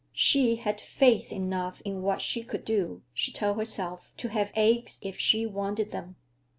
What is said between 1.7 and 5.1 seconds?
in what she could do, she told herself, to have eggs